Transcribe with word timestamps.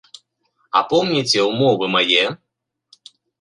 А 0.79 0.81
помніце 0.93 1.39
ўмовы 1.51 1.91
мае? 1.97 2.25